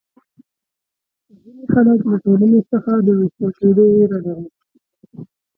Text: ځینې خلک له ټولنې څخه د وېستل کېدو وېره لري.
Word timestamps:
ځینې 1.41 1.63
خلک 1.73 1.99
له 2.09 2.17
ټولنې 2.23 2.61
څخه 2.71 2.91
د 3.05 3.07
وېستل 3.19 3.51
کېدو 3.59 3.83
وېره 3.95 4.19
لري. 4.25 4.47